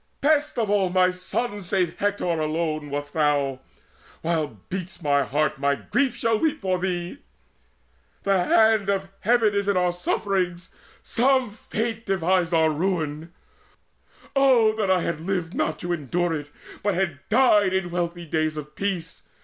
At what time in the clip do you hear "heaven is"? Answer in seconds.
9.19-9.67